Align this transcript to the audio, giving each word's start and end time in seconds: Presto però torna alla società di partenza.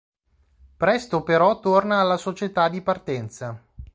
Presto 0.77 1.21
però 1.21 1.59
torna 1.59 1.99
alla 1.99 2.17
società 2.17 2.69
di 2.69 2.81
partenza. 2.81 3.61